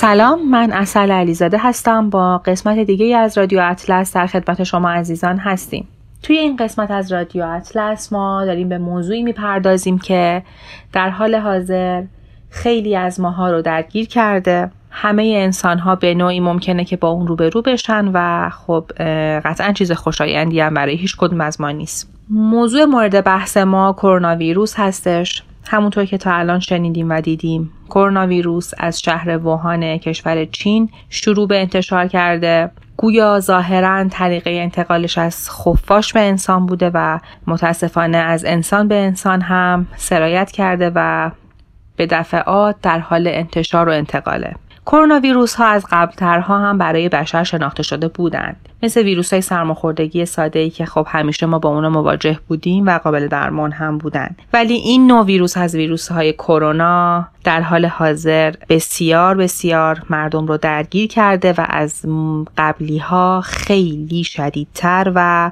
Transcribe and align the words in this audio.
سلام 0.00 0.48
من 0.48 0.72
اصل 0.72 1.10
علیزاده 1.10 1.58
هستم. 1.60 2.10
با 2.10 2.38
قسمت 2.38 2.78
دیگه 2.78 3.16
از 3.16 3.38
رادیو 3.38 3.60
اطلس 3.62 4.14
در 4.14 4.26
خدمت 4.26 4.62
شما 4.62 4.90
عزیزان 4.90 5.38
هستیم. 5.38 5.88
توی 6.22 6.36
این 6.36 6.56
قسمت 6.56 6.90
از 6.90 7.12
رادیو 7.12 7.44
اطلس 7.44 8.12
ما 8.12 8.44
داریم 8.44 8.68
به 8.68 8.78
موضوعی 8.78 9.22
می‌پردازیم 9.22 9.98
که 9.98 10.42
در 10.92 11.10
حال 11.10 11.34
حاضر 11.34 12.02
خیلی 12.50 12.96
از 12.96 13.20
ماها 13.20 13.50
رو 13.50 13.62
درگیر 13.62 14.08
کرده. 14.08 14.70
همه 14.90 15.34
انسان 15.36 15.78
ها 15.78 15.94
به 15.94 16.14
نوعی 16.14 16.40
ممکنه 16.40 16.84
که 16.84 16.96
با 16.96 17.08
اون 17.08 17.26
روبرو 17.26 17.62
بشن 17.62 18.10
و 18.14 18.50
خب 18.50 18.84
قطعا 19.44 19.72
چیز 19.72 19.92
خوشایندی 19.92 20.60
هم 20.60 20.74
برای 20.74 20.96
هیچ 20.96 21.16
کدوم 21.16 21.40
از 21.40 21.60
ما 21.60 21.70
نیست. 21.70 22.14
موضوع 22.30 22.84
مورد 22.84 23.24
بحث 23.24 23.56
ما 23.56 23.92
کرونا 23.92 24.36
ویروس 24.36 24.74
هستش. 24.76 25.42
همونطور 25.66 26.04
که 26.04 26.18
تا 26.18 26.32
الان 26.32 26.60
شنیدیم 26.60 27.10
و 27.10 27.20
دیدیم 27.20 27.70
کرونا 27.88 28.26
ویروس 28.26 28.72
از 28.78 29.00
شهر 29.00 29.38
ووهان 29.38 29.98
کشور 29.98 30.44
چین 30.44 30.90
شروع 31.10 31.48
به 31.48 31.60
انتشار 31.60 32.06
کرده. 32.06 32.70
گویا 32.96 33.40
ظاهرا 33.40 34.08
طریقه 34.08 34.50
انتقالش 34.50 35.18
از 35.18 35.50
خفاش 35.50 36.12
به 36.12 36.20
انسان 36.20 36.66
بوده 36.66 36.90
و 36.94 37.18
متاسفانه 37.46 38.18
از 38.18 38.44
انسان 38.44 38.88
به 38.88 38.94
انسان 38.94 39.40
هم 39.40 39.86
سرایت 39.96 40.50
کرده 40.50 40.92
و 40.94 41.30
به 41.96 42.06
دفعات 42.06 42.76
در 42.82 42.98
حال 42.98 43.26
انتشار 43.26 43.88
و 43.88 43.92
انتقاله. 43.92 44.54
کرونا 44.86 45.20
ویروس 45.20 45.54
ها 45.54 45.66
از 45.66 45.86
قبلترها 45.90 46.58
هم 46.58 46.78
برای 46.78 47.08
بشر 47.08 47.44
شناخته 47.44 47.82
شده 47.82 48.08
بودند. 48.08 48.67
مثل 48.82 49.02
ویروس 49.02 49.32
های 49.32 49.42
سرماخوردگی 49.42 50.26
ساده 50.26 50.58
ای 50.58 50.70
که 50.70 50.86
خب 50.86 51.06
همیشه 51.08 51.46
ما 51.46 51.58
با 51.58 51.68
اونا 51.68 51.90
مواجه 51.90 52.38
بودیم 52.48 52.86
و 52.86 52.98
قابل 52.98 53.28
درمان 53.28 53.72
هم 53.72 53.98
بودند 53.98 54.38
ولی 54.52 54.74
این 54.74 55.06
نوع 55.06 55.24
ویروس 55.24 55.56
از 55.56 55.74
ویروس 55.74 56.08
های 56.08 56.32
کرونا 56.32 57.28
در 57.44 57.60
حال 57.60 57.86
حاضر 57.86 58.54
بسیار 58.68 59.36
بسیار 59.36 60.02
مردم 60.10 60.46
رو 60.46 60.56
درگیر 60.56 61.08
کرده 61.08 61.54
و 61.58 61.66
از 61.68 62.04
قبلی 62.56 62.98
ها 62.98 63.40
خیلی 63.44 64.24
شدیدتر 64.24 65.12
و 65.14 65.50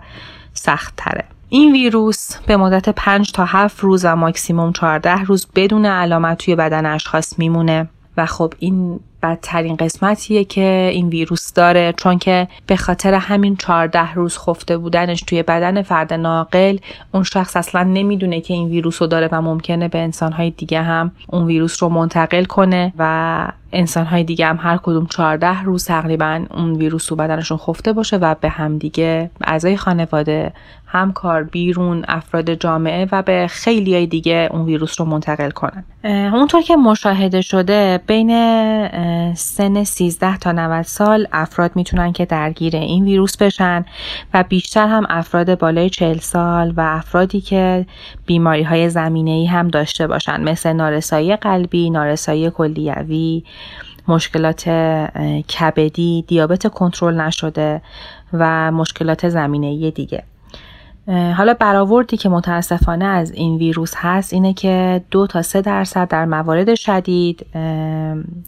سختتره. 0.53 1.25
این 1.49 1.73
ویروس 1.73 2.37
به 2.47 2.57
مدت 2.57 2.89
5 2.89 3.33
تا 3.33 3.45
7 3.45 3.81
روز 3.81 4.05
و 4.05 4.17
ماکسیموم 4.17 4.73
14 4.73 5.23
روز 5.23 5.47
بدون 5.55 5.87
علامت 5.87 6.39
توی 6.39 6.55
بدن 6.57 6.87
اشخاص 6.87 7.39
میمونه 7.39 7.89
و 8.17 8.27
خب 8.27 8.55
این 8.59 9.01
بدترین 9.23 9.77
قسمتیه 9.77 10.45
که 10.45 10.91
این 10.93 11.09
ویروس 11.09 11.53
داره 11.53 11.95
چون 11.97 12.19
که 12.19 12.49
به 12.67 12.77
خاطر 12.77 13.15
همین 13.15 13.57
14 13.57 14.15
روز 14.15 14.39
خفته 14.39 14.79
بودنش 14.79 15.23
توی 15.23 15.43
بدن 15.43 15.83
فرد 15.83 16.13
ناقل 16.13 16.79
اون 17.15 17.23
شخص 17.23 17.57
اصلا 17.57 17.83
نمی‌دونه 17.83 18.41
که 18.41 18.55
این 18.55 18.69
ویروس 18.69 19.03
رو 19.03 19.09
داره 19.09 19.29
و 19.33 19.43
ممکنه 19.43 19.89
به 19.89 19.99
انسانهای 19.99 20.51
دیگه 20.51 20.83
هم 20.83 21.13
اون 21.27 21.47
ویروس 21.47 21.83
رو 21.83 21.89
منتقل 21.89 22.45
کنه 22.45 22.93
و 22.99 23.53
انسانهای 23.73 24.25
دیگه 24.25 24.47
هم 24.47 24.59
هر 24.61 24.77
کدوم 24.83 25.07
14 25.07 25.63
روز 25.63 25.85
تقریبا 25.85 26.45
اون 26.55 26.73
ویروس 26.73 27.13
رو 27.13 27.17
بدنشون 27.17 27.59
خفته 27.59 27.93
باشه 27.93 28.17
و 28.17 28.35
به 28.41 28.49
همدیگه 28.49 29.31
اعضای 29.41 29.77
خانواده 29.77 30.53
همکار 30.87 31.43
بیرون 31.43 32.05
افراد 32.09 32.55
جامعه 32.55 33.09
و 33.13 33.23
به 33.23 33.47
خیلی 33.51 33.95
های 33.95 34.07
دیگه 34.07 34.49
اون 34.53 34.65
ویروس 34.65 35.01
رو 35.01 35.07
منتقل 35.07 35.51
کنن. 35.51 35.85
اونطور 36.05 36.63
که 36.63 36.77
مشاهده 36.77 37.41
شده 37.41 38.01
بین 38.07 38.31
سن 39.35 39.85
13 39.85 40.37
تا 40.37 40.53
90 40.53 40.83
سال 40.83 41.29
افراد 41.33 41.77
می‌تونن 41.77 42.13
که 42.13 42.25
درگیر 42.25 42.77
این 42.77 43.05
ویروس 43.05 43.37
بشن 43.37 43.85
و 44.35 44.45
بیشتر 44.49 44.87
هم 44.89 45.07
افراد 45.09 45.59
بالای 45.59 45.91
40 45.91 46.19
سال 46.19 46.75
و 46.77 46.81
افرادی 46.81 47.41
که 47.41 47.87
بیماری 48.27 48.63
های 48.63 48.89
زمینه 48.89 49.31
ای 49.31 49.47
هم 49.47 49.69
داشته 49.69 50.07
باشن 50.07 50.41
مثل 50.41 50.73
نارسایی 50.73 51.37
قلبی، 51.37 51.91
نارسایی 51.91 52.51
کلیوی، 52.51 53.45
مشکلات 54.09 54.69
کبدی، 55.59 56.25
دیابت 56.29 56.67
کنترل 56.67 57.21
نشده 57.21 57.83
و 58.33 58.73
مشکلات 58.73 59.29
زمینه 59.29 59.91
دیگه. 59.91 60.23
حالا 61.09 61.55
برآوردی 61.55 62.17
که 62.17 62.29
متاسفانه 62.29 63.05
از 63.05 63.33
این 63.33 63.57
ویروس 63.57 63.93
هست 63.97 64.33
اینه 64.33 64.53
که 64.55 65.05
دو 65.11 65.27
تا 65.27 65.43
سه 65.43 65.61
درصد 65.61 66.09
در 66.09 66.25
موارد 66.25 66.75
شدید 66.75 67.47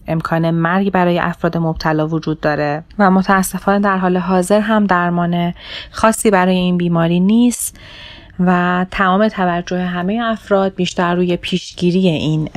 امکان 0.06 0.50
مرگ 0.50 0.92
برای 0.92 1.18
افراد 1.18 1.56
مبتلا 1.56 2.08
وجود 2.08 2.40
داره 2.40 2.84
و 2.98 3.10
متاسفانه 3.10 3.80
در 3.80 3.98
حال 3.98 4.16
حاضر 4.16 4.60
هم 4.60 4.86
درمان 4.86 5.54
خاصی 5.90 6.30
برای 6.30 6.56
این 6.56 6.76
بیماری 6.76 7.20
نیست 7.20 7.80
و 8.40 8.86
تمام 8.90 9.28
توجه 9.28 9.80
همه 9.80 10.20
افراد 10.24 10.74
بیشتر 10.74 11.14
روی 11.14 11.36
پیشگیری 11.36 12.08
این 12.08 12.48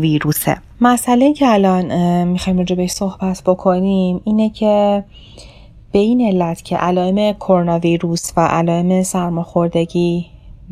ویروسه. 0.00 0.56
مسئله 0.80 1.32
که 1.32 1.48
الان 1.48 1.84
می‌خوایم 2.24 2.58
راجع 2.58 2.76
بهش 2.76 2.90
صحبت 2.90 3.42
بکنیم 3.46 4.20
اینه 4.24 4.50
که 4.50 5.04
به 5.92 5.98
این 5.98 6.20
علت 6.20 6.62
که 6.62 6.76
علائم 6.76 7.32
کرونا 7.32 7.78
ویروس 7.78 8.32
و 8.36 8.40
علائم 8.46 9.02
سرماخوردگی 9.02 10.26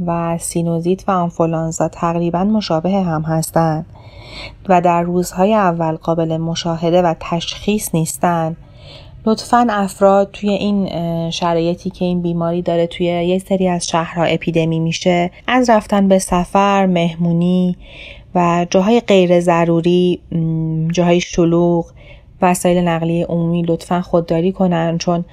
و 0.06 0.38
سینوزیت 0.38 1.08
و 1.08 1.10
آنفولانزا 1.10 1.88
تقریبا 1.88 2.44
مشابه 2.44 2.90
هم 2.90 3.22
هستند 3.22 3.86
و 4.68 4.80
در 4.80 5.02
روزهای 5.02 5.54
اول 5.54 5.96
قابل 5.96 6.36
مشاهده 6.36 7.02
و 7.02 7.14
تشخیص 7.20 7.94
نیستند. 7.94 8.56
لطفا 9.26 9.66
افراد 9.70 10.30
توی 10.32 10.50
این 10.50 10.90
شرایطی 11.30 11.90
که 11.90 12.04
این 12.04 12.22
بیماری 12.22 12.62
داره 12.62 12.86
توی 12.86 13.06
یک 13.06 13.42
سری 13.42 13.68
از 13.68 13.88
شهرها 13.88 14.24
اپیدمی 14.24 14.80
میشه 14.80 15.30
از 15.46 15.70
رفتن 15.70 16.08
به 16.08 16.18
سفر، 16.18 16.86
مهمونی 16.86 17.76
و 18.34 18.66
جاهای 18.70 19.00
غیر 19.00 19.40
ضروری 19.40 20.20
جاهای 20.92 21.20
شلوغ 21.20 21.86
وسایل 22.42 22.88
نقلیه 22.88 23.26
عمومی 23.26 23.62
لطفا 23.62 24.00
خودداری 24.00 24.52
کنن 24.52 24.98
چون 24.98 25.24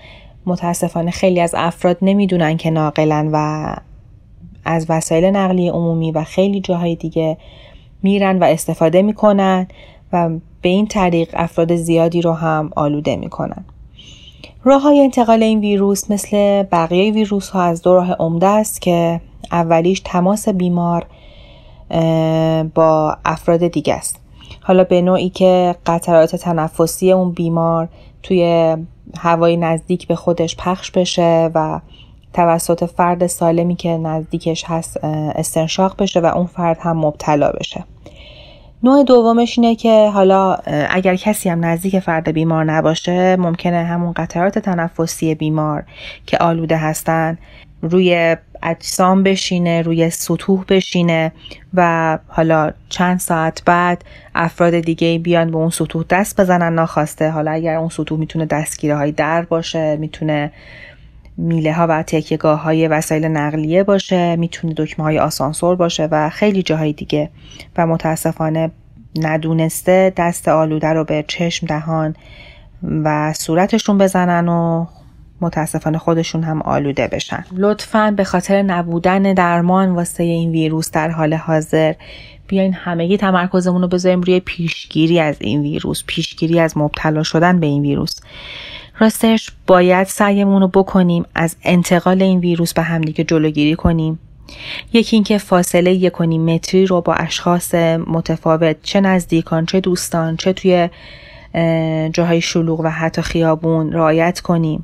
متاسفانه 0.46 1.12
خیلی 1.12 1.40
از 1.40 1.56
افراد 1.58 1.98
نمی‌دونن 2.02 2.58
که 2.58 2.70
ناقلن 2.70 3.30
و 3.34 3.66
از 4.66 4.86
وسایل 4.90 5.26
نقلیه 5.26 5.72
عمومی 5.72 6.12
و 6.12 6.24
خیلی 6.24 6.62
جاهای 6.62 6.96
دیگه 6.96 7.38
میرن 8.04 8.40
و 8.40 8.44
استفاده 8.44 9.02
می‌کنن 9.02 9.68
و 10.14 10.30
به 10.62 10.70
این 10.70 10.88
طریق 10.88 11.30
افراد 11.34 11.76
زیادی 11.76 12.22
رو 12.22 12.34
هم 12.34 12.70
آلوده 12.76 13.16
می‌کنن. 13.16 13.66
راه 14.64 14.82
های 14.82 15.00
انتقال 15.00 15.44
این 15.44 15.60
ویروس 15.60 16.12
مثل 16.12 16.64
بقیه 16.64 17.12
ویروس 17.12 17.50
ها 17.50 17.62
از 17.62 17.82
دو 17.82 17.94
راه 17.94 18.12
عمده 18.14 18.48
است 18.48 18.82
که 18.82 19.22
اولیش 19.52 20.02
تماس 20.06 20.50
بیمار 20.50 21.06
با 22.76 23.18
افراد 23.26 23.68
دیگه 23.68 23.94
است. 23.94 24.25
حالا 24.68 24.84
به 24.84 25.02
نوعی 25.02 25.30
که 25.30 25.76
قطرات 25.86 26.36
تنفسی 26.36 27.12
اون 27.12 27.32
بیمار 27.32 27.88
توی 28.24 28.76
هوای 29.18 29.58
نزدیک 29.58 30.08
به 30.08 30.16
خودش 30.16 30.56
پخش 30.56 30.92
بشه 30.92 31.52
و 31.56 31.80
توسط 32.34 32.86
فرد 32.86 33.28
سالمی 33.28 33.76
که 33.76 33.90
نزدیکش 33.90 34.64
هست 34.68 35.04
استنشاق 35.36 35.96
بشه 36.02 36.20
و 36.20 36.26
اون 36.26 36.46
فرد 36.46 36.78
هم 36.80 36.98
مبتلا 36.98 37.52
بشه. 37.52 37.84
نوع 38.84 39.04
دومش 39.04 39.60
اینه 39.60 39.76
که 39.76 40.10
حالا 40.14 40.54
اگر 40.90 41.16
کسی 41.16 41.50
هم 41.50 41.66
نزدیک 41.66 42.00
فرد 42.00 42.32
بیمار 42.32 42.64
نباشه 42.64 43.36
ممکنه 43.36 43.84
همون 43.84 44.14
قطرات 44.14 44.60
تنفسی 44.60 45.36
بیمار 45.36 45.84
که 46.26 46.38
آلوده 46.38 46.78
هستن 46.78 47.38
روی 47.90 48.38
اجسام 48.64 49.24
بشینه 49.24 49.82
روی 49.82 50.10
سطوح 50.10 50.66
بشینه 50.70 51.32
و 51.74 52.20
حالا 52.28 52.72
چند 52.90 53.20
ساعت 53.20 53.62
بعد 53.66 54.06
افراد 54.36 54.80
دیگه 54.80 55.20
بیان 55.20 55.52
به 55.52 55.58
اون 55.58 55.70
سطوح 55.70 56.06
دست 56.10 56.42
بزنن 56.42 56.74
ناخواسته. 56.74 57.30
حالا 57.30 57.52
اگر 57.52 57.76
اون 57.76 57.90
سطوح 57.90 58.20
می‌تونه 58.20 58.46
دستگیره 58.46 58.96
های 58.96 59.12
در 59.12 59.42
باشه 59.42 59.96
می‌تونه 59.96 60.52
میله 61.38 61.74
ها 61.74 61.88
و 61.90 62.04
تکیگاه 62.04 62.62
های 62.62 62.88
وسایل 62.88 63.26
نقلیه 63.26 63.84
باشه 63.84 64.36
می‌تونه 64.36 64.74
دکمه 64.78 65.06
های 65.06 65.20
آسانسور 65.20 65.76
باشه 65.76 66.08
و 66.12 66.30
خیلی 66.30 66.64
جاهای 66.64 66.94
دیگه. 66.94 67.30
و 67.78 67.88
متاسفانه 67.88 68.72
ندونسته 69.16 70.14
دست 70.18 70.48
آلوده 70.48 70.88
رو 70.88 71.04
به 71.04 71.26
چشم 71.28 71.68
دهان 71.68 72.16
و 72.84 73.34
صورتشون 73.34 73.98
بزنن 73.98 74.48
و 74.48 74.86
متاسفانه 75.42 75.98
خودشون 75.98 76.44
هم 76.44 76.62
آلوده 76.62 77.08
بشن. 77.08 77.46
لطفا 77.52 78.14
به 78.18 78.24
خاطر 78.24 78.62
نبودن 78.62 79.34
درمان 79.34 79.90
واسه 79.90 80.24
این 80.24 80.52
ویروس 80.52 80.92
در 80.92 81.10
حال 81.10 81.34
حاضر 81.34 81.94
بیاین 82.48 82.74
همگی 82.74 83.18
تمرکزمون 83.18 83.82
رو 83.82 83.88
بذاریم 83.88 84.22
روی 84.22 84.40
پیشگیری 84.40 85.20
از 85.20 85.36
این 85.40 85.62
ویروس 85.62 86.04
پیشگیری 86.08 86.60
از 86.60 86.78
مبتلا 86.78 87.24
شدن 87.24 87.60
به 87.60 87.66
این 87.68 87.82
ویروس. 87.82 88.20
راستش 89.00 89.52
باید 89.68 90.08
سعیمون 90.08 90.62
رو 90.62 90.68
بکنیم 90.68 91.26
از 91.36 91.56
انتقال 91.64 92.22
این 92.22 92.40
ویروس 92.40 92.74
به 92.74 92.82
همدیگه 92.82 93.24
جلوگیری 93.24 93.76
کنیم. 93.76 94.20
یکی 94.94 95.16
اینکه 95.16 95.38
فاصله 95.38 95.94
یک 95.94 96.22
متری 96.22 96.86
رو 96.86 97.02
با 97.02 97.14
اشخاص 97.14 97.76
متفاوت 98.08 98.76
چه 98.84 99.02
نزدیکان 99.02 99.66
چه 99.66 99.80
دوستان 99.80 100.38
چه 100.38 100.54
توی 100.54 100.90
جاهای 102.14 102.42
شلوغ 102.42 102.80
و 102.80 102.88
حتی 102.88 103.22
خیابون 103.22 103.92
رعایت 103.92 104.40
کنیم. 104.40 104.84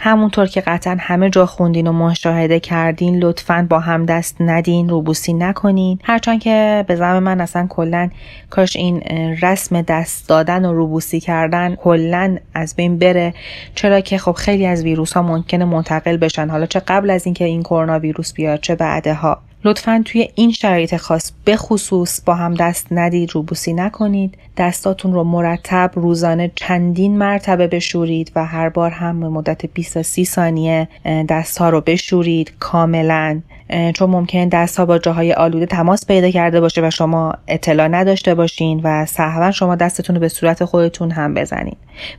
همونطور 0.00 0.46
که 0.46 0.60
قطعا 0.60 0.96
همه 1.00 1.30
جا 1.30 1.46
خوندین 1.46 1.86
و 1.86 1.92
مشاهده 1.92 2.60
کردین 2.60 3.18
لطفا 3.18 3.66
با 3.70 3.80
هم 3.80 4.06
دست 4.06 4.36
ندین 4.40 4.88
روبوسی 4.88 5.32
نکنین. 5.32 5.98
هرچند 6.04 6.40
که 6.40 6.84
به 6.88 6.96
زم 6.96 7.18
من 7.18 7.40
اصلا 7.40 7.66
کلا 7.66 8.10
کاش 8.50 8.76
این 8.76 9.00
رسم 9.42 9.82
دست 9.82 10.28
دادن 10.28 10.64
و 10.64 10.72
روبوسی 10.72 11.20
کردن 11.20 11.74
کلا 11.74 12.36
از 12.54 12.76
بین 12.76 12.98
بره. 12.98 13.34
چرا 13.74 14.00
که 14.00 14.18
خب 14.18 14.32
خیلی 14.32 14.66
از 14.66 14.82
ویروس 14.82 15.12
ها 15.12 15.22
ممکنه 15.22 15.64
منتقل 15.64 16.16
بشن. 16.16 16.48
حالا 16.48 16.66
چه 16.66 16.80
قبل 16.80 17.10
از 17.10 17.26
اینکه 17.26 17.44
این 17.44 17.62
کرونا 17.62 17.98
ویروس 17.98 18.32
بیاد 18.32 18.60
چه 18.60 18.74
بعدها. 18.74 19.38
لطفا 19.64 20.02
توی 20.04 20.28
این 20.34 20.52
شرایط 20.52 20.96
خاص 20.96 21.32
به 21.44 21.56
خصوص 21.56 22.20
با 22.24 22.34
هم 22.34 22.54
دست 22.54 22.86
ندید 22.90 23.30
روبوسی 23.32 23.72
نکنید. 23.72 24.38
دستاتون 24.56 25.12
رو 25.12 25.24
مرتب 25.24 25.90
روزانه 25.94 26.50
چندین 26.54 27.18
مرتبه 27.18 27.66
بشورید 27.66 28.32
و 28.36 28.44
هر 28.46 28.68
بار 28.68 28.90
هم 28.90 29.20
به 29.20 29.28
مدت 29.28 29.66
20 29.66 29.94
تا 29.94 30.02
30 30.02 30.24
ثانیه 30.24 30.88
دست 31.28 31.58
ها 31.58 31.70
رو 31.70 31.80
بشورید 31.80 32.52
کاملا. 32.60 33.40
چون 33.94 34.10
ممکن 34.10 34.48
دست 34.48 34.76
ها 34.76 34.86
با 34.86 34.98
جاهای 34.98 35.32
آلوده 35.32 35.66
تماس 35.66 36.06
پیدا 36.06 36.30
کرده 36.30 36.60
باشه 36.60 36.86
و 36.86 36.90
شما 36.90 37.34
اطلاع 37.48 37.88
نداشته 37.88 38.34
باشین 38.34 38.80
و 38.84 39.06
سهوا 39.06 39.50
شما 39.50 39.76
دستتون 39.76 40.16
رو 40.16 40.20
به 40.20 40.28
صورت 40.28 40.64
خودتون 40.64 41.10
هم 41.10 41.34
بزنین 41.34 41.76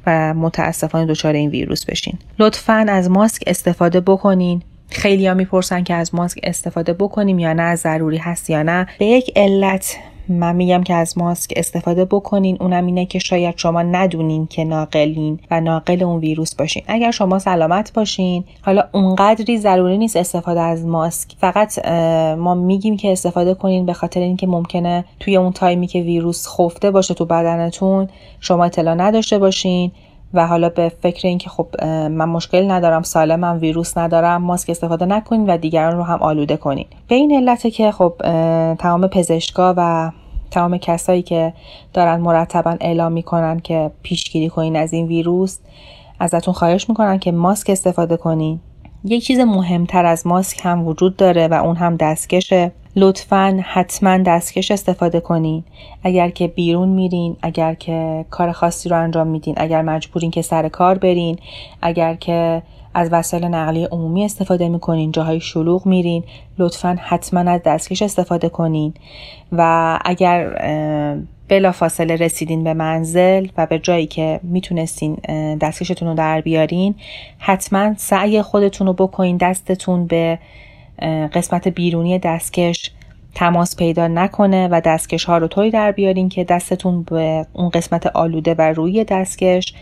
و 0.08 0.34
متاسفانه 0.34 1.06
دچار 1.06 1.34
این 1.34 1.50
ویروس 1.50 1.86
بشین. 1.86 2.18
لطفا 2.40 2.86
از 2.90 3.10
ماسک 3.10 3.44
استفاده 3.48 4.00
بکنین. 4.00 4.62
خیلی 4.92 5.28
ها 5.28 5.34
می‌پرسن 5.34 5.84
که 5.84 5.94
از 5.94 6.16
ماسک 6.16 6.40
استفاده 6.44 6.94
بکنیم 6.94 7.40
یا 7.40 7.54
نه 7.54 7.76
ضروری 7.76 8.18
هست 8.18 8.50
یا 8.50 8.64
نه. 8.64 8.88
به 9.00 9.06
یک 9.06 9.32
علت 9.36 9.98
من 10.30 10.56
میگم 10.56 10.84
که 10.84 10.94
از 10.94 11.18
ماسک 11.18 11.54
استفاده 11.56 12.06
بکنین 12.06 12.58
اونم 12.60 12.86
اینه 12.86 13.06
که 13.06 13.20
شاید 13.20 13.58
شما 13.58 13.82
ندونین 13.82 14.48
که 14.48 14.64
ناقلین 14.64 15.40
و 15.52 15.62
ناقل 15.62 16.04
اون 16.04 16.20
ویروس 16.20 16.56
باشین. 16.56 16.84
اگر 16.88 17.12
شما 17.12 17.40
سلامت 17.40 17.94
باشین 17.94 18.44
حالا 18.62 18.84
اونقدری 18.92 19.58
ضروری 19.58 19.98
نیست 19.98 20.18
استفاده 20.18 20.62
از 20.62 20.86
ماسک. 20.86 21.32
فقط 21.40 21.88
ما 22.38 22.56
میگیم 22.56 22.98
که 22.98 23.12
استفاده 23.12 23.54
کنین 23.54 23.86
به 23.86 23.94
خاطر 23.94 24.20
اینکه 24.20 24.48
ممکنه 24.48 25.06
توی 25.20 25.38
اون 25.38 25.52
تایمی 25.52 25.88
که 25.88 26.00
ویروس 26.02 26.48
خفته 26.48 26.92
باشه 26.92 27.14
تو 27.14 27.26
بدنتون 27.26 28.08
شما 28.40 28.66
اطلاع 28.66 28.96
نداشته 28.96 29.38
باشین. 29.40 29.92
و 30.34 30.48
حالا 30.48 30.70
به 30.70 30.92
فکر 31.02 31.28
اینکه 31.28 31.50
خب 31.50 31.68
من 31.84 32.30
مشکل 32.30 32.72
ندارم 32.72 33.02
سالمم 33.02 33.58
ویروس 33.62 33.98
ندارم 33.98 34.42
ماسک 34.42 34.70
استفاده 34.70 35.06
نکنین 35.06 35.50
و 35.50 35.58
دیگران 35.58 35.98
رو 35.98 36.04
هم 36.04 36.20
آلوده 36.20 36.58
کنین. 36.58 36.86
به 37.08 37.16
این 37.16 37.32
علته 37.36 37.72
که 37.72 37.92
خب 37.92 38.14
تمام 38.80 39.08
پزشکا 39.08 39.74
و 39.78 40.12
تمام 40.52 40.78
کسایی 40.78 41.22
که 41.22 41.54
دارن 41.94 42.20
مرتبا 42.20 42.78
اعلام 42.82 43.12
می‌کنن 43.12 43.60
که 43.60 43.92
پیشگیری 44.04 44.50
کنین 44.50 44.76
از 44.76 44.94
این 44.94 45.08
ویروس 45.08 45.58
ازتون 46.20 46.54
خواهش 46.54 46.90
می‌کنن 46.90 47.20
که 47.20 47.32
ماسک 47.32 47.70
استفاده 47.70 48.18
کنین. 48.18 48.60
یک 49.04 49.24
چیز 49.24 49.40
مهمتر 49.40 50.06
از 50.06 50.28
ماسک 50.28 50.62
هم 50.64 50.88
وجود 50.88 51.16
داره 51.18 51.48
و 51.48 51.54
اون 51.54 51.76
هم 51.76 51.96
دستکشه. 51.96 52.72
لطفا 52.96 53.60
حتما 53.64 54.18
دستکش 54.18 54.72
استفاده 54.72 55.20
کنین. 55.20 55.64
اگر 56.04 56.30
که 56.30 56.48
بیرون 56.48 56.90
میرین 56.90 57.36
اگر 57.42 57.74
که 57.74 58.26
کار 58.30 58.52
خاصی 58.52 58.90
رو 58.90 59.00
انجام 59.00 59.28
میدین 59.28 59.54
اگر 59.58 59.82
مجبورین 59.82 60.32
که 60.32 60.42
سر 60.42 60.70
کار 60.70 60.98
برین 60.98 61.40
اگر 61.82 62.16
که 62.16 62.62
از 62.94 63.10
وسایل 63.12 63.46
نقلیه 63.46 63.88
عمومی 63.88 64.26
استفاده 64.26 64.70
می‌کنین 64.70 65.12
جاهای 65.12 65.40
شلوغ 65.40 65.86
میرین 65.86 66.24
لطفا 66.60 66.98
حتما 67.02 67.52
از 67.52 67.62
دستکش 67.66 68.02
استفاده 68.02 68.50
کنین. 68.50 68.94
و 69.52 70.00
اگر 70.06 70.50
بلا 71.48 71.72
فاصله 71.72 72.16
رسیدین 72.16 72.64
به 72.64 72.74
منزل 72.74 73.48
و 73.58 73.66
به 73.66 73.80
جایی 73.80 74.08
که 74.08 74.40
می‌تونستین 74.44 75.14
دستکشتون 75.62 76.08
رو 76.08 76.14
در 76.14 76.42
بیارین 76.42 76.96
حتما 77.38 77.94
سعی 77.98 78.42
خودتون 78.42 78.88
رو 78.88 78.94
بکنین 78.94 79.38
دستتون 79.38 80.08
به 80.08 80.40
قسمت 81.34 81.68
بیرونی 81.68 82.20
دستکش 82.20 82.92
تماس 83.36 83.76
پیدا 83.76 84.08
نکنه 84.08 84.68
و 84.72 84.82
دستکش 84.86 85.24
ها 85.24 85.38
رو 85.38 85.48
طوری 85.48 85.72
در 85.72 85.92
بیارین 85.92 86.30
که 86.30 86.44
دستتون 86.44 87.04
به 87.04 87.46
اون 87.54 87.70
قسمت 87.70 88.08
آلوده 88.08 88.56
و 88.58 88.62
روی 88.62 89.04
دستکش 89.04 89.74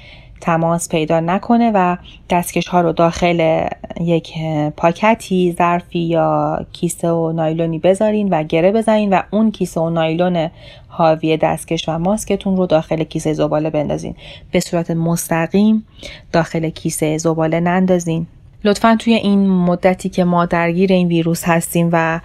تماس 0.41 0.89
پیدا 0.89 1.19
نکنه 1.19 1.71
و 1.75 1.97
دستکش 2.29 2.67
ها 2.67 2.81
رو 2.81 2.91
داخل 2.91 3.67
یک 4.01 4.33
پاکتی 4.77 5.55
ظرفی 5.57 5.99
یا 5.99 6.59
کیسه 6.73 7.09
و 7.09 7.31
نایلونی 7.31 7.79
بذارین 7.79 8.29
و 8.29 8.43
گره 8.43 8.71
بزنین 8.71 9.13
و 9.13 9.21
اون 9.31 9.51
کیسه 9.51 9.81
و 9.81 9.89
نایلون 9.89 10.49
حاوی 10.87 11.37
دستکش 11.37 11.89
و 11.89 11.97
ماسکتون 11.97 12.57
رو 12.57 12.65
داخل 12.65 13.03
کیسه 13.03 13.33
زباله 13.33 13.69
بندازین. 13.69 14.15
به 14.51 14.59
صورت 14.59 14.91
مستقیم 14.91 15.85
داخل 16.31 16.69
کیسه 16.69 17.17
زباله 17.17 17.59
نندازین. 17.59 18.27
لطفا 18.63 18.95
توی 18.99 19.13
این 19.13 19.49
مدتی 19.49 20.09
که 20.09 20.23
ما 20.23 20.45
درگیر 20.45 20.93
این 20.93 21.07
ویروس 21.07 21.43
هستیم 21.43 21.89
و 21.91 22.19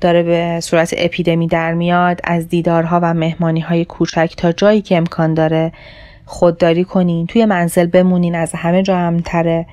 داره 0.00 0.22
به 0.22 0.60
صورت 0.60 0.94
اپیدمی 0.96 1.48
در 1.48 1.74
میاد 1.74 2.20
از 2.24 2.48
دیدارها 2.48 3.00
و 3.02 3.14
مهمانی 3.14 3.60
های 3.60 3.84
کوچک 3.84 4.34
تا 4.36 4.52
جایی 4.52 4.82
که 4.82 4.96
امکان 4.96 5.34
داره 5.34 5.72
خودداری 6.26 6.84
کنین. 6.84 7.26
توی 7.26 7.44
منزل 7.44 7.86
بمونین 7.86 8.34
از 8.34 8.52
همه 8.52 8.82
جا 8.82 8.96
همتره 8.96 9.66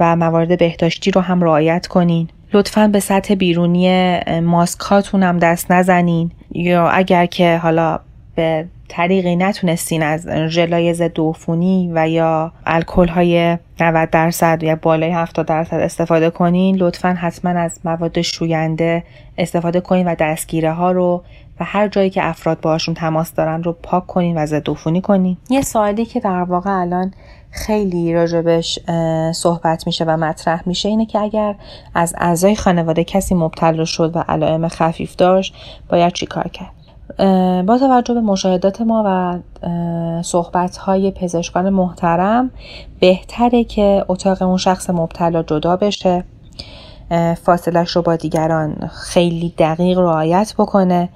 و 0.00 0.16
موارد 0.16 0.58
بهداشتی 0.58 1.10
رو 1.10 1.20
هم 1.20 1.42
رعایت 1.42 1.86
کنین. 1.86 2.28
لطفا 2.52 2.88
به 2.88 3.00
سطح 3.00 3.34
بیرونی 3.34 4.18
ماسک 4.40 4.80
هاتون 4.80 5.22
هم 5.22 5.38
دست 5.38 5.72
نزنین. 5.72 6.30
یا 6.54 6.88
اگر 6.88 7.26
که 7.26 7.56
حالا 7.56 8.00
به 8.34 8.66
طریقی 8.88 9.36
نتونستین 9.36 10.02
از 10.02 10.28
ژلای 10.28 10.94
ضد 10.94 11.18
و 11.18 12.08
یا 12.08 12.52
الکل 12.66 13.08
های 13.08 13.58
90 13.80 14.10
درصد 14.10 14.62
یا 14.62 14.76
بالای 14.76 15.10
70 15.10 15.46
درصد 15.46 15.76
استفاده 15.76 16.30
کنین 16.30 16.76
لطفا 16.76 17.08
حتما 17.08 17.60
از 17.60 17.80
مواد 17.84 18.20
شوینده 18.20 19.04
استفاده 19.38 19.80
کنین 19.80 20.06
و 20.06 20.14
دستگیره 20.14 20.72
ها 20.72 20.92
رو 20.92 21.22
و 21.60 21.64
هر 21.64 21.88
جایی 21.88 22.10
که 22.10 22.26
افراد 22.26 22.60
باشون 22.60 22.94
تماس 22.94 23.34
دارن 23.34 23.62
رو 23.62 23.72
پاک 23.72 24.06
کنین 24.06 24.38
و 24.38 24.46
ضد 24.46 24.68
کنین. 25.02 25.36
یه 25.50 25.62
سوالی 25.62 26.04
که 26.04 26.20
در 26.20 26.42
واقع 26.42 26.80
الان 26.80 27.14
خیلی 27.50 28.14
راجبش 28.14 28.78
صحبت 29.34 29.86
میشه 29.86 30.04
و 30.04 30.16
مطرح 30.16 30.62
میشه 30.66 30.88
اینه 30.88 31.06
که 31.06 31.18
اگر 31.18 31.54
از 31.94 32.14
اعضای 32.18 32.56
خانواده 32.56 33.04
کسی 33.04 33.34
مبتلا 33.34 33.84
شد 33.84 34.16
و 34.16 34.24
علائم 34.28 34.68
خفیف 34.68 35.16
داشت 35.16 35.54
باید 35.88 36.12
چیکار 36.12 36.48
کرد؟ 36.48 36.81
با 37.66 37.78
توجه 37.78 38.14
به 38.14 38.20
مشاهدات 38.20 38.80
ما 38.80 39.02
و 39.06 39.38
صحبت 40.22 40.76
های 40.76 41.10
پزشکان 41.10 41.70
محترم 41.70 42.50
بهتره 43.00 43.64
که 43.64 44.04
اتاق 44.08 44.42
اون 44.42 44.56
شخص 44.56 44.90
مبتلا 44.90 45.42
جدا 45.42 45.76
بشه. 45.76 46.24
فاصلش 47.42 47.90
رو 47.90 48.02
با 48.02 48.16
دیگران 48.16 48.90
خیلی 48.92 49.54
دقیق 49.58 49.98
رعایت 49.98 50.54
بکنه 50.58 51.08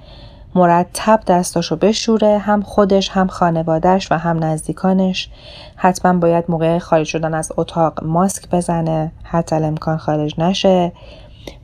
مرتب 0.55 1.19
دستاشو 1.27 1.75
بشوره 1.75 2.37
هم 2.37 2.61
خودش 2.61 3.09
هم 3.09 3.27
خانوادهش 3.27 4.11
و 4.11 4.15
هم 4.17 4.43
نزدیکانش. 4.43 5.29
حتما 5.75 6.19
باید 6.19 6.45
موقع 6.47 6.79
خارج 6.79 7.05
شدن 7.07 7.33
از 7.33 7.51
اتاق 7.57 8.03
ماسک 8.03 8.49
بزنه 8.49 9.11
حتی 9.23 9.55
امکان 9.55 9.97
خارج 9.97 10.39
نشه. 10.39 10.91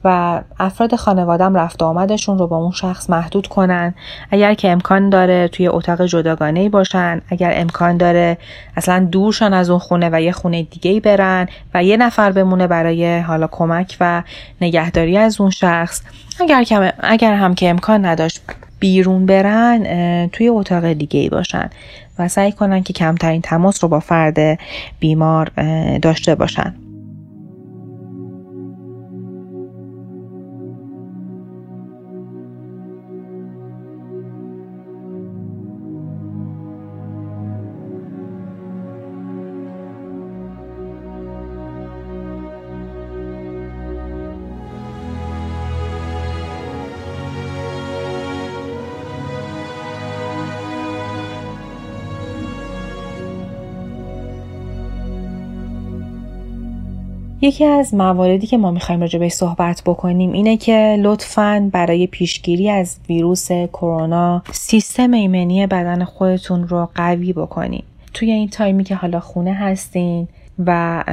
و 0.03 0.41
افراد 0.59 0.95
خانوادم 0.95 1.55
رفت 1.55 1.83
آمدشون 1.83 2.37
رو 2.37 2.47
با 2.47 2.57
اون 2.57 2.71
شخص 2.71 3.09
محدود 3.09 3.47
کنن. 3.47 3.93
اگر 4.31 4.53
که 4.53 4.71
امکان 4.71 5.09
داره 5.09 5.47
توی 5.47 5.67
اتاق 5.67 6.05
جداگانه 6.05 6.59
ای 6.59 6.69
باشن 6.69 7.21
اگر 7.29 7.53
امکان 7.55 7.97
داره 7.97 8.37
اصلا 8.77 9.07
دورشان 9.11 9.53
از 9.53 9.69
اون 9.69 9.79
خونه 9.79 10.09
و 10.11 10.21
یه 10.21 10.31
خونه 10.31 10.63
دیگه 10.63 10.91
ای 10.91 10.99
برن 10.99 11.47
و 11.73 11.83
یه 11.83 11.97
نفر 11.97 12.31
بمونه 12.31 12.67
برای 12.67 13.19
حالا 13.19 13.47
کمک 13.47 13.97
و 13.99 14.23
نگهداری 14.61 15.17
از 15.17 15.41
اون 15.41 15.49
شخص. 15.49 16.01
اگر, 16.39 16.93
اگر 16.99 17.33
هم 17.33 17.55
که 17.55 17.69
امکان 17.69 18.05
نداشت 18.05 18.41
بیرون 18.79 19.25
برن 19.25 20.27
توی 20.27 20.49
اتاق 20.49 20.93
دیگه 20.93 21.19
ای 21.19 21.29
باشن 21.29 21.69
و 22.19 22.27
سعی 22.27 22.51
کنن 22.51 22.83
که 22.83 22.93
کمترین 22.93 23.41
تماس 23.41 23.83
رو 23.83 23.89
با 23.89 23.99
فرد 23.99 24.59
بیمار 24.99 25.51
داشته 26.01 26.35
باشن. 26.35 26.73
یکی 57.43 57.65
از 57.65 57.93
مواردی 57.93 58.47
که 58.47 58.57
ما 58.57 58.71
می‌خوایم 58.71 59.01
راجع 59.01 59.19
به 59.19 59.29
صحبت 59.29 59.81
بکنیم 59.85 60.31
اینه 60.31 60.57
که 60.57 60.97
لطفا 60.99 61.69
برای 61.73 62.07
پیشگیری 62.07 62.69
از 62.69 62.97
ویروس 63.09 63.51
کرونا 63.51 64.43
سیستم 64.51 65.11
ایمنی 65.11 65.67
بدن 65.67 66.03
خودتون 66.03 66.67
رو 66.67 66.89
قوی 66.95 67.33
بکنیم 67.33 67.83
توی 68.13 68.31
این 68.31 68.49
تایمی 68.49 68.83
که 68.83 68.95
حالا 68.95 69.19
خونه 69.19 69.53
هستین 69.53 70.27
و 70.65 71.03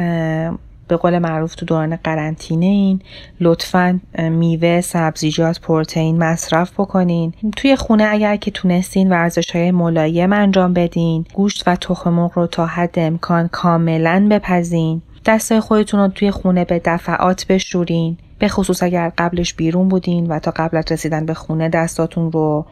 به 0.88 0.96
قول 0.96 1.18
معروف 1.18 1.54
تو 1.54 1.66
دوران 1.66 1.96
قرنطینه 1.96 2.66
این 2.66 3.00
لطفا 3.40 4.00
میوه 4.18 4.80
سبزیجات 4.80 5.60
پروتئین 5.60 6.18
مصرف 6.18 6.72
بکنین. 6.72 7.32
توی 7.56 7.76
خونه 7.76 8.04
اگر 8.04 8.36
که 8.36 8.50
تونستین 8.50 9.10
ورزش 9.10 9.50
های 9.50 9.70
ملایم 9.70 10.32
انجام 10.32 10.72
بدین 10.72 11.24
گوشت 11.34 11.62
و 11.66 11.76
تخم 11.76 12.10
مرغ 12.10 12.32
رو 12.34 12.46
تا 12.46 12.66
حد 12.66 12.98
امکان 12.98 13.48
کاملا 13.48 14.26
بپزین. 14.30 15.02
دستای 15.26 15.60
خودتون 15.60 16.00
رو 16.00 16.08
توی 16.08 16.30
خونه 16.30 16.64
به 16.64 16.80
دفعات 16.84 17.46
بشورین. 17.46 18.16
به 18.38 18.48
خصوص 18.48 18.82
اگر 18.82 19.12
قبلش 19.18 19.54
بیرون 19.54 19.88
بودین 19.88 20.26
و 20.26 20.38
تا 20.38 20.50
قبل 20.56 20.76
از 20.76 20.84
رسیدن 20.90 21.26
به 21.26 21.34
خونه 21.34 21.68
دستاتون 21.68 22.32
رو 22.32 22.66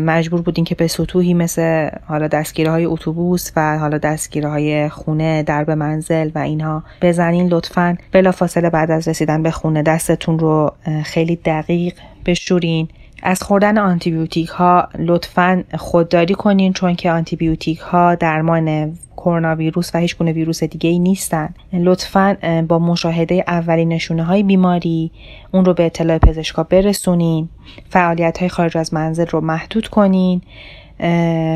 مجبور 0.00 0.42
بودین 0.42 0.64
که 0.64 0.74
به 0.74 0.86
سطوحی 0.86 1.34
مثل 1.34 1.90
حالا 2.06 2.28
دستگیره 2.28 2.70
های 2.70 2.84
اتوبوس 2.84 3.50
و 3.56 3.78
حالا 3.78 3.98
دستگیره 3.98 4.48
های 4.48 4.88
خونه 4.88 5.42
درب 5.42 5.70
منزل 5.70 6.30
و 6.34 6.38
اینها 6.38 6.84
بزنین 7.02 7.48
لطفا 7.48 7.96
فاصله 8.34 8.70
بعد 8.70 8.90
از 8.90 9.08
رسیدن 9.08 9.42
به 9.42 9.50
خونه 9.50 9.82
دستتون 9.82 10.38
رو 10.38 10.72
خیلی 11.04 11.36
دقیق 11.36 11.94
بشورین. 12.26 12.88
از 13.22 13.42
خوردن 13.42 13.78
آنتیبیوتیک 13.78 14.48
ها 14.48 14.88
لطفا 14.98 15.64
خودداری 15.78 16.34
کنین 16.34 16.72
چون 16.72 16.94
که 16.94 17.10
آنتیبیوتیک 17.10 17.78
ها 17.78 18.14
درمان 18.14 18.98
کرونا 19.16 19.54
ویروس 19.54 19.94
و 19.94 19.98
هیچ 19.98 20.16
گونه 20.16 20.32
ویروس 20.32 20.64
دیگه 20.64 20.90
ای 20.90 20.98
نیستن. 20.98 21.54
لطفا 21.72 22.64
با 22.68 22.78
مشاهده 22.78 23.44
اولین 23.46 23.88
نشونه 23.88 24.24
های 24.24 24.42
بیماری 24.42 25.10
اون 25.52 25.64
رو 25.64 25.74
به 25.74 25.86
اطلاع 25.86 26.18
پزشکا 26.18 26.62
برسونین. 26.62 27.48
فعالیت 27.90 28.38
های 28.38 28.48
خارج 28.48 28.78
از 28.78 28.94
منزل 28.94 29.26
رو 29.26 29.40
محدود 29.40 29.88
کنین. 29.88 30.42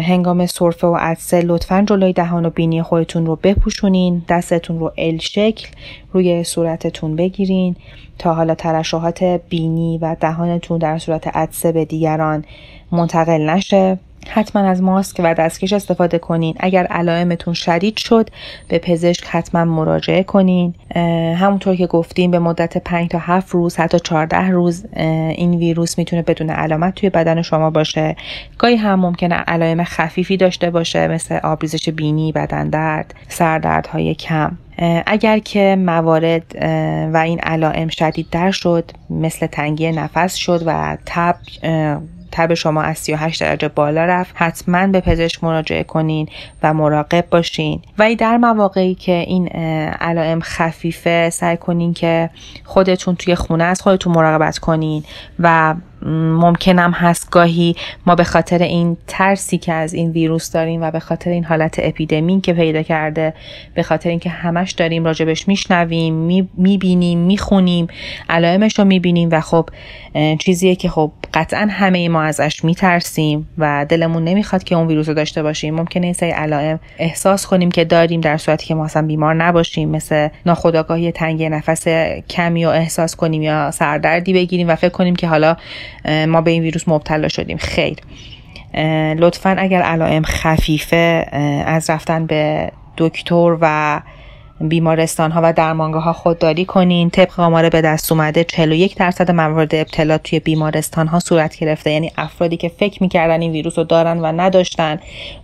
هنگام 0.02 0.46
سرفه 0.46 0.86
و 0.86 0.96
عدسه 0.96 1.40
لطفا 1.40 1.84
جلوی 1.88 2.12
دهان 2.12 2.46
و 2.46 2.50
بینی 2.50 2.82
خودتون 2.82 3.26
رو 3.26 3.36
بپوشونین. 3.36 4.22
دستتون 4.28 4.78
رو 4.78 4.92
ال 4.98 5.18
شکل 5.18 5.68
روی 6.12 6.44
صورتتون 6.44 7.16
بگیرین 7.16 7.76
تا 8.18 8.34
حالا 8.34 8.54
ترشحات 8.54 9.22
بینی 9.22 9.98
و 9.98 10.16
دهانتون 10.20 10.78
در 10.78 10.98
صورت 10.98 11.36
عدسه 11.36 11.72
به 11.72 11.84
دیگران 11.84 12.44
منتقل 12.92 13.50
نشه. 13.50 13.98
حتما 14.28 14.62
از 14.62 14.82
ماسک 14.82 15.20
و 15.24 15.34
دستکش 15.34 15.72
استفاده 15.72 16.18
کنین. 16.18 16.54
اگر 16.60 16.86
علائمتون 16.86 17.54
شدید 17.54 17.96
شد 17.96 18.30
به 18.68 18.78
پزشک 18.78 19.24
حتما 19.28 19.64
مراجعه 19.64 20.22
کنین. 20.22 20.74
همونطور 21.36 21.76
که 21.76 21.86
گفتیم 21.86 22.30
به 22.30 22.38
مدت 22.38 22.78
5 22.78 23.08
تا 23.08 23.18
7 23.18 23.50
روز 23.50 23.76
حتی 23.76 23.98
14 24.00 24.48
روز 24.48 24.84
این 24.96 25.54
ویروس 25.54 25.98
می‌تونه 25.98 26.22
بدون 26.22 26.50
علامت 26.50 26.94
توی 26.94 27.10
بدن 27.10 27.42
شما 27.42 27.70
باشه. 27.70 28.16
گاهی 28.58 28.76
هم 28.76 29.00
ممکنه 29.00 29.34
علائم 29.34 29.84
خفیفی 29.84 30.36
داشته 30.36 30.70
باشه 30.70 31.08
مثل 31.08 31.38
آبریزش 31.42 31.88
بینی 31.88 32.32
بدن 32.32 32.68
درد 32.68 33.14
سردردهای 33.28 34.14
کم. 34.14 34.58
اگر 35.06 35.38
که 35.38 35.76
موارد 35.78 36.42
و 37.14 37.16
این 37.16 37.40
علائم 37.40 37.88
شدید 37.88 38.26
در 38.30 38.50
شد 38.50 38.90
مثل 39.10 39.46
تنگی 39.46 39.92
نفس 39.92 40.34
شد 40.34 40.62
و 40.66 40.96
تب 41.06 41.36
تب 42.36 42.54
شما 42.54 42.82
از 42.82 42.98
38 42.98 43.40
درجه 43.40 43.68
بالا 43.68 44.04
رفت. 44.04 44.30
حتما 44.34 44.86
به 44.86 45.00
پزشک 45.00 45.44
مراجعه 45.44 45.82
کنین 45.82 46.28
و 46.62 46.74
مراقب 46.74 47.24
باشین. 47.30 47.82
و 47.98 48.14
در 48.14 48.36
مواقعی 48.36 48.94
که 48.94 49.12
این 49.12 49.48
علائم 50.00 50.40
خفیفه 50.40 51.30
سعی 51.30 51.56
کنین 51.56 51.94
که 51.94 52.30
خودتون 52.64 53.14
توی 53.16 53.34
خونه 53.34 53.64
از 53.64 53.80
خودتون 53.80 54.12
مراقبت 54.12 54.58
کنین 54.58 55.04
و 55.38 55.74
ممکنم 56.02 56.90
هست 56.90 57.30
گاهی 57.30 57.76
ما 58.06 58.14
به 58.14 58.24
خاطر 58.24 58.58
این 58.58 58.96
ترسی 59.06 59.58
که 59.58 59.72
از 59.72 59.94
این 59.94 60.10
ویروس 60.10 60.52
داریم 60.52 60.82
و 60.82 60.90
به 60.90 61.00
خاطر 61.00 61.30
این 61.30 61.44
حالت 61.44 61.76
اپیدمی 61.78 62.40
که 62.40 62.52
پیدا 62.52 62.82
کرده 62.82 63.34
به 63.74 63.82
خاطر 63.82 64.10
اینکه 64.10 64.30
همش 64.30 64.72
داریم 64.72 65.04
راجبش 65.04 65.48
میشنویم 65.48 66.14
می‌بینیم 66.56 67.18
می‌خونیم 67.18 67.86
علائمش 68.28 68.78
رو 68.78 68.84
می‌بینیم 68.84 69.28
و 69.32 69.40
خب 69.40 69.68
چیزیه 70.38 70.74
که 70.74 70.88
خب 70.88 71.12
قطعا 71.34 71.68
همه 71.70 72.08
ما 72.08 72.22
ازش 72.22 72.64
میترسیم 72.64 73.48
و 73.58 73.86
دلمون 73.88 74.24
نمی‌خواد 74.24 74.64
که 74.64 74.74
اون 74.74 74.86
ویروس 74.86 75.08
رو 75.08 75.14
داشته 75.14 75.42
باشیم. 75.42 75.74
ممکنه 75.74 76.04
این 76.04 76.14
سری 76.14 76.30
علائم 76.30 76.80
احساس 76.98 77.46
کنیم 77.46 77.70
که 77.70 77.84
داریم 77.84 78.20
در 78.20 78.36
صورتی 78.36 78.66
که 78.66 78.74
ما 78.74 78.84
اصلا 78.84 79.06
بیمار 79.06 79.34
نباشیم 79.34 79.88
مثل 79.88 80.28
ناخودآگاهی 80.46 81.12
تنگی 81.12 81.48
نفس 81.48 81.88
کمی 82.30 82.64
رو 82.64 82.70
احساس 82.70 83.16
کنیم 83.16 83.42
یا 83.42 83.70
سردردی 83.70 84.32
بگیریم 84.32 84.68
و 84.68 84.74
فکر 84.74 84.88
کنیم 84.88 85.16
که 85.16 85.28
حالا 85.28 85.56
ما 86.28 86.40
به 86.40 86.50
این 86.50 86.62
ویروس 86.62 86.88
مبتلا 86.88 87.28
شدیم. 87.28 87.56
خیر. 87.56 87.96
لطفا 89.18 89.56
اگر 89.58 89.82
علائم 89.82 90.22
خفیفه 90.22 91.26
از 91.66 91.90
رفتن 91.90 92.26
به 92.26 92.72
دکتر 92.96 93.56
و 93.60 94.00
بیمارستان 94.60 95.30
ها 95.30 95.40
و 95.44 95.52
درمانگاه 95.52 96.04
ها 96.04 96.12
خودداری 96.12 96.64
کنین. 96.64 97.10
طبق 97.10 97.40
آمار 97.40 97.68
به 97.68 97.80
دست 97.80 98.12
اومده 98.12 98.44
41 98.44 98.96
درصد 98.96 99.30
موارد 99.30 99.74
ابتلا 99.74 100.18
توی 100.18 100.40
بیمارستان 100.40 101.06
ها 101.06 101.18
صورت 101.18 101.58
گرفته. 101.58 101.90
یعنی 101.90 102.12
افرادی 102.16 102.56
که 102.56 102.68
فکر 102.68 103.02
می‌کردن 103.02 103.40
این 103.40 103.52
ویروس 103.52 103.78
رو 103.78 103.84
دارن 103.84 104.18
و 104.18 104.26
نداشتن 104.26 104.98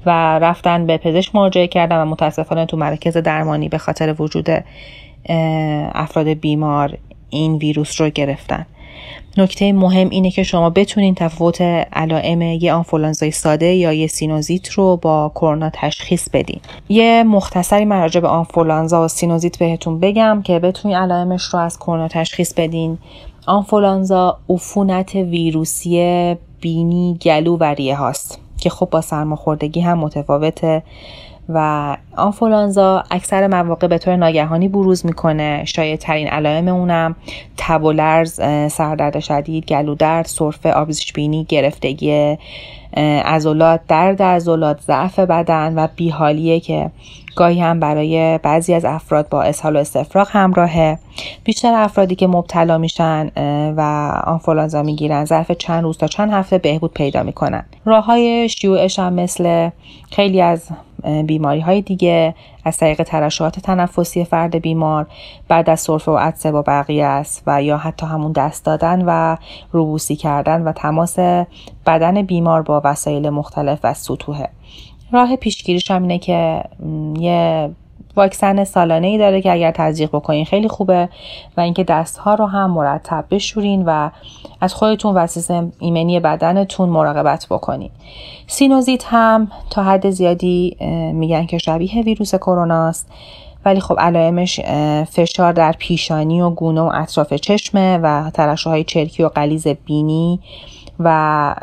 و 0.07 0.11
رفتن 0.39 0.87
به 0.87 0.97
پزشک 0.97 1.35
مراجعه 1.35 1.67
کردن 1.67 1.97
و 1.97 2.05
متاسفانه 2.05 2.67
تو 2.67 2.77
مرکز 2.77 3.17
درمانی 3.17 3.69
به 3.69 3.79
خاطر 3.79 4.15
وجود 4.19 4.49
افراد 5.95 6.29
بیمار 6.29 6.99
این 7.31 7.57
ویروس 7.57 8.01
رو 8.01 8.09
گرفتن. 8.11 8.67
نکته 9.37 9.73
مهم 9.73 10.09
اینه 10.09 10.31
که 10.31 10.43
شما 10.43 10.71
بتونین 10.71 11.15
تفاوت 11.15 11.61
علائم 11.93 12.43
یه 12.43 12.73
آنفولانزای 12.73 13.31
ساده 13.31 13.67
یا 13.67 13.93
یه 13.93 14.07
سینوزیت 14.07 14.69
رو 14.71 14.97
با 14.97 15.33
کرونا 15.35 15.71
تشخیص 15.73 16.29
بدین. 16.33 16.61
یه 16.89 17.23
مختصری 17.23 17.85
من 17.85 18.09
به 18.09 18.29
آنفولانزا 18.29 19.05
و 19.05 19.09
سینوزیت 19.09 19.59
بهتون 19.59 20.01
بگم 20.01 20.43
که 20.45 20.59
بتونین 20.59 20.97
علائمش 20.97 21.43
رو 21.43 21.59
از 21.59 21.79
کرونا 21.79 22.09
تشخیص 22.09 22.55
بدین. 22.55 22.99
آنفولانزا 23.47 24.39
عفونت 24.49 25.15
ویروسی 25.15 26.37
بینی 26.61 27.19
گلو 27.23 27.57
و 27.57 27.65
ریه 27.65 27.97
هاست 27.97 28.41
که 28.61 28.71
خب 28.71 28.89
با 28.91 29.01
سرماخوردگی 29.01 29.81
هم 29.81 29.99
متفاوته. 29.99 30.83
و 31.49 31.97
آنفولانزا 32.17 33.05
اکثر 33.11 33.47
مواقع 33.47 33.87
به 33.87 33.99
طور 33.99 34.17
ناگهانی 34.17 34.69
بروز 34.69 35.07
می‌کنه. 35.07 35.65
شاید 35.65 35.99
ترین 35.99 36.29
علائم 36.29 36.69
اونم 36.69 37.17
تب 37.57 37.85
و 37.85 37.93
لرز 37.93 38.41
سردرد 38.73 39.21
شدید 39.21 39.67
گلودرد 39.67 40.27
سرفه 40.27 40.73
آبزیش 40.73 41.13
بینی 41.13 41.45
گرفتگی 41.45 42.39
ازولات 43.25 43.81
درد 43.89 44.23
ازولات 44.23 44.81
ضعف 44.81 45.19
بدن 45.19 45.75
و 45.79 45.89
بیحالیه 45.97 46.61
که 46.61 46.91
گاهی 47.37 47.61
هم 47.61 47.81
برای 47.81 48.39
بعضی 48.43 48.75
از 48.75 48.85
افراد 48.85 49.29
با 49.29 49.43
اسهال 49.43 49.77
و 49.77 49.79
استفراغ 49.79 50.29
همراهه. 50.31 50.99
بیشتر 51.45 51.75
افرادی 51.75 52.15
که 52.15 52.27
مبتلا 52.27 52.79
میشن 52.79 53.31
و 53.77 53.81
آنفولانزا 54.27 54.83
می‌گیرن 54.83 55.25
ظرف 55.25 55.53
چند 55.53 55.83
روز 55.83 55.99
تا 55.99 56.07
چند 56.07 56.33
هفته 56.33 56.59
بهبود 56.59 56.93
پیدا 56.93 57.23
می‌کنن. 57.23 57.65
راه 57.85 58.05
های 58.05 58.49
شیوعش 58.49 58.99
هم 58.99 59.13
مثل 59.13 59.71
خیلی 60.11 60.41
از 60.41 60.69
بیماری 61.27 61.61
های 61.61 61.81
دیگه 61.81 62.35
از 62.65 62.77
طریق 62.77 63.03
ترشحات 63.03 63.61
تنفسی 63.61 64.25
فرد 64.25 64.57
بیمار 64.57 65.07
بعد 65.49 65.71
از 65.71 65.81
سرفه 65.81 66.13
و 66.13 66.17
عدسه 66.17 66.53
با 66.53 66.63
بقیه 66.63 67.05
است 67.05 67.43
و 67.47 67.63
یا 67.63 67.77
حتی 67.77 68.07
همون 68.07 68.33
دست 68.33 68.65
دادن 68.65 69.03
و 69.07 69.37
روبوسی 69.73 70.17
کردن 70.17 70.63
و 70.63 70.73
تماس 70.73 71.19
بدن 71.87 72.23
بیمار 72.23 72.63
با 72.63 72.81
وسایل 72.85 73.31
مختلف 73.31 73.81
و 73.83 73.95
سطوحه. 73.95 74.49
راه 75.13 75.37
پیشگیریش 75.37 75.91
هم 75.91 76.03
اینه 76.03 76.19
که 76.19 76.65
یه 77.19 77.71
واکسن 78.17 78.65
سالانه 78.65 79.07
ای 79.07 79.19
داره 79.19 79.41
که 79.41 79.53
اگر 79.53 79.71
تزریق 79.71 80.09
بکنین 80.09 80.45
خیلی 80.45 80.69
خوبه 80.69 81.09
و 81.57 81.61
اینکه 81.61 81.85
دستها 81.85 82.35
رو 82.35 82.47
هم 82.47 82.71
مرتب 82.71 83.25
بشورین 83.31 83.85
و 83.87 84.11
از 84.61 84.75
خودتون 84.75 85.15
و 85.15 85.27
سیستم 85.27 85.73
ایمنی 85.79 86.21
بدنتون 86.21 86.89
مراقبت 86.89 87.47
بکنین. 87.51 87.91
سینوزیت 88.47 89.05
هم 89.07 89.51
تا 89.71 89.83
حد 89.83 90.11
زیادی 90.11 90.77
میگن 91.13 91.47
که 91.47 91.59
شبیه 91.59 92.03
ویروس 92.03 92.35
کرونا 92.35 92.89
است 92.89 93.07
ولی 93.65 93.81
خب 93.81 93.97
علائمش 93.99 94.61
فشار 95.11 95.53
در 95.53 95.73
پیشانی 95.73 96.41
و 96.41 96.51
گونه 96.51 96.81
و 96.81 96.91
اطراف 96.95 97.35
چشمه 97.35 97.99
و 98.03 98.31
های 98.65 98.85
چرکی 98.85 99.23
و 99.23 99.29
غلیظ 99.29 99.67
بینی 99.69 100.41
و 101.01 101.55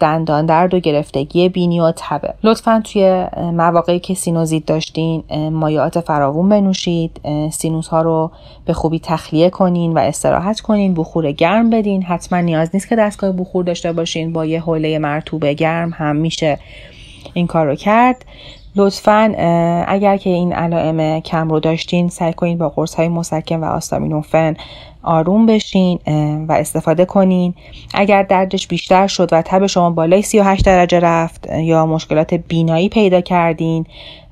دندان 0.00 0.46
درد 0.46 0.74
و 0.74 0.78
گرفتگی 0.78 1.48
بینی 1.48 1.80
و 1.80 1.92
تبه. 1.96 2.34
لطفا 2.44 2.82
توی 2.84 3.26
مواقعی 3.36 3.98
که 3.98 4.14
سینوزیت 4.14 4.66
داشتین 4.66 5.24
مایعات 5.52 6.00
فراوون 6.00 6.48
بنوشید. 6.48 7.20
سینوس 7.52 7.88
ها 7.88 8.02
رو 8.02 8.30
به 8.64 8.72
خوبی 8.72 9.00
تخلیه 9.00 9.50
کنین 9.50 9.92
و 9.92 9.98
استراحت 9.98 10.60
کنین 10.60 10.94
بخور 10.94 11.32
گرم 11.32 11.70
بدین. 11.70 12.02
حتما 12.02 12.40
نیاز 12.40 12.70
نیست 12.74 12.88
که 12.88 12.96
دستگاه 12.96 13.32
بخور 13.32 13.64
داشته 13.64 13.92
باشین. 13.92 14.32
با 14.32 14.46
یه 14.46 14.60
حوله 14.60 14.98
مرطوب 14.98 15.46
گرم 15.46 15.90
هم 15.94 16.16
میشه 16.16 16.58
این 17.34 17.46
کار 17.46 17.66
رو 17.66 17.74
کرد. 17.74 18.24
لطفا 18.78 19.34
اگر 19.88 20.16
که 20.16 20.30
این 20.30 20.52
علائم 20.52 21.20
کم 21.20 21.48
رو 21.48 21.60
داشتین 21.60 22.08
سعی 22.08 22.32
کنین 22.32 22.58
با 22.58 22.68
قرص 22.68 22.94
های 22.94 23.08
مسکن 23.08 23.56
و 23.56 23.64
آستامینوفن 23.64 24.56
آروم 25.02 25.46
بشین 25.46 25.98
و 26.48 26.52
استفاده 26.52 27.04
کنین. 27.04 27.54
اگر 27.94 28.22
دردش 28.22 28.66
بیشتر 28.66 29.06
شد 29.06 29.28
و 29.32 29.42
تب 29.42 29.66
شما 29.66 29.90
بالای 29.90 30.22
38 30.22 30.64
درجه 30.64 31.00
رفت 31.00 31.46
یا 31.50 31.86
مشکلات 31.86 32.34
بینایی 32.34 32.88
پیدا 32.88 33.20
کردین 33.20 33.86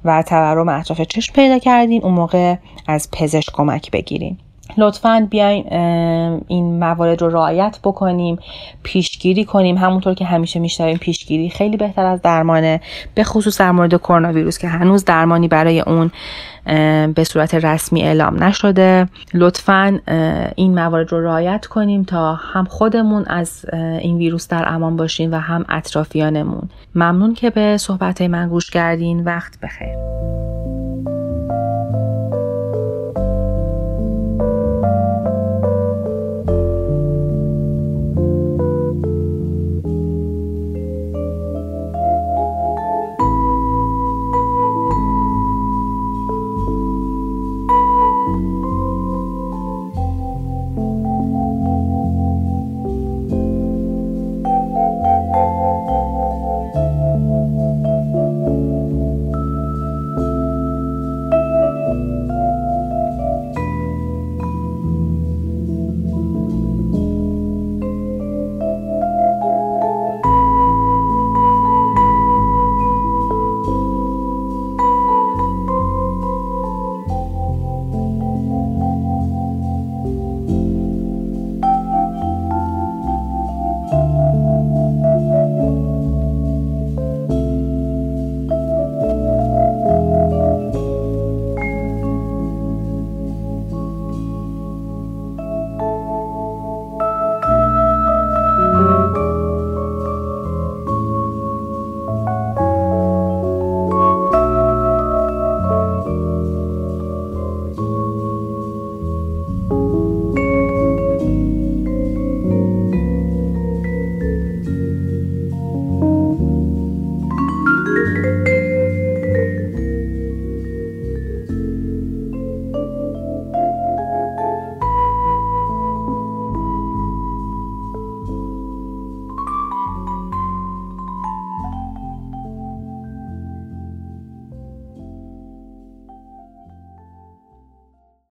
و 0.05 0.23
تورم 0.23 0.69
اطراف 0.69 1.01
چشم 1.01 1.33
پیدا 1.35 1.59
کردین 1.59 2.03
اون 2.03 2.15
موقع 2.15 2.55
از 2.87 3.09
پزشک 3.13 3.53
کمک 3.53 3.91
بگیرین. 3.91 4.39
لطفا 4.79 5.27
بیاین 5.31 5.65
این 6.49 6.79
موارد 6.79 7.23
رو 7.23 7.29
رعایت 7.29 7.79
بکنیم 7.85 8.39
پیشگیری 8.83 9.45
کنیم. 9.45 9.77
همونطور 9.77 10.15
که 10.15 10.25
همیشه 10.25 10.61
میشنویم 10.61 10.97
پیشگیری 10.97 11.51
خیلی 11.51 11.77
بهتر 11.77 12.07
از 12.07 12.23
درمانه 12.23 12.81
به 13.15 13.25
خصوص 13.25 13.61
در 13.61 13.71
مورد 13.71 13.97
کرونا 13.97 14.33
ویروس 14.33 14.59
که 14.59 14.69
هنوز 14.69 15.05
درمانی 15.05 15.49
برای 15.49 15.81
اون 15.81 16.11
به 17.15 17.25
صورت 17.25 17.55
رسمی 17.55 18.03
اعلام 18.03 18.45
نشده. 18.45 19.09
لطفا 19.35 19.99
این 20.57 20.75
موارد 20.75 21.13
رو 21.13 21.25
رعایت 21.25 21.67
کنیم 21.67 22.03
تا 22.03 22.35
هم 22.35 22.65
خودمون 22.65 23.25
از 23.27 23.67
این 23.73 24.19
ویروس 24.19 24.49
در 24.49 24.65
امان 24.69 24.97
باشیم 24.97 25.33
و 25.33 25.37
هم 25.37 25.65
اطرافیانمون. 25.69 26.69
ممنون 26.95 27.35
که 27.35 27.51
به 27.51 27.77
صحبت 27.77 28.23
من 28.23 28.49
گوش 28.49 28.71
کردین. 28.71 29.25
وقت 29.25 29.61
بخیر. 29.61 29.97